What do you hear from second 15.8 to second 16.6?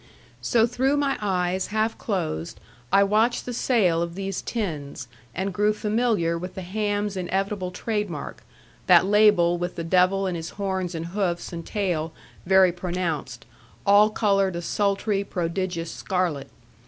scarlet.